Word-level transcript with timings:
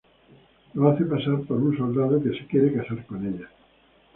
Lo 0.73 0.89
hace 0.89 1.05
pasar 1.05 1.41
por 1.47 1.61
un 1.61 1.77
soldado 1.77 2.19
que 2.23 2.31
se 2.33 2.47
quiere 2.47 2.73
casar 2.73 3.05
con 3.05 3.23
ella. 3.23 3.47